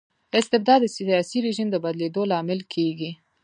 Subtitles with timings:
[0.39, 3.11] استبداد د سياسي رژيم د بدلیدو لامل کيږي.